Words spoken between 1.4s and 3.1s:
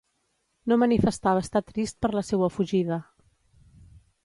estar trist per la seua fugida.